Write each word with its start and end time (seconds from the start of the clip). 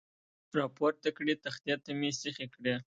را 0.55 0.65
پورته 0.75 1.09
کړې، 1.17 1.33
تختې 1.45 1.73
ته 1.83 1.91
مې 1.99 2.09
سیخې 2.21 2.47
کړې. 2.55 2.75